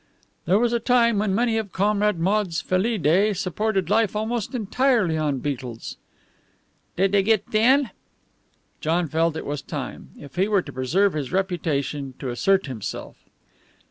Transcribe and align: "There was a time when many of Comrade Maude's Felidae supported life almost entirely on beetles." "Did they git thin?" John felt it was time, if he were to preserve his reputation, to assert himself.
"There 0.45 0.57
was 0.57 0.73
a 0.73 0.79
time 0.79 1.19
when 1.19 1.35
many 1.35 1.59
of 1.59 1.71
Comrade 1.71 2.17
Maude's 2.17 2.59
Felidae 2.59 3.33
supported 3.33 3.87
life 3.87 4.15
almost 4.15 4.55
entirely 4.55 5.15
on 5.15 5.37
beetles." 5.37 5.95
"Did 6.95 7.11
they 7.11 7.21
git 7.21 7.45
thin?" 7.51 7.91
John 8.79 9.07
felt 9.07 9.37
it 9.37 9.45
was 9.45 9.61
time, 9.61 10.09
if 10.17 10.37
he 10.37 10.47
were 10.47 10.63
to 10.63 10.73
preserve 10.73 11.13
his 11.13 11.31
reputation, 11.31 12.15
to 12.17 12.31
assert 12.31 12.65
himself. 12.65 13.15